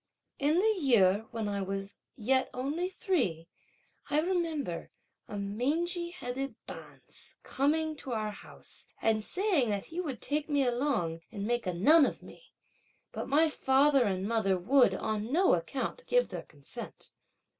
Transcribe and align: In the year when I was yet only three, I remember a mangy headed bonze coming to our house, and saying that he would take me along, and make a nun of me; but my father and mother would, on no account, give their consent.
In 0.39 0.57
the 0.57 0.79
year 0.81 1.27
when 1.29 1.47
I 1.47 1.61
was 1.61 1.93
yet 2.15 2.49
only 2.55 2.89
three, 2.89 3.47
I 4.09 4.19
remember 4.19 4.89
a 5.27 5.37
mangy 5.37 6.09
headed 6.09 6.55
bonze 6.65 7.37
coming 7.43 7.95
to 7.97 8.13
our 8.13 8.31
house, 8.31 8.87
and 8.99 9.23
saying 9.23 9.69
that 9.69 9.85
he 9.93 10.01
would 10.01 10.19
take 10.19 10.49
me 10.49 10.63
along, 10.65 11.21
and 11.31 11.45
make 11.45 11.67
a 11.67 11.73
nun 11.75 12.07
of 12.07 12.23
me; 12.23 12.51
but 13.11 13.27
my 13.29 13.47
father 13.47 14.05
and 14.05 14.27
mother 14.27 14.57
would, 14.57 14.95
on 14.95 15.31
no 15.31 15.53
account, 15.53 16.07
give 16.07 16.29
their 16.29 16.41
consent. 16.47 17.11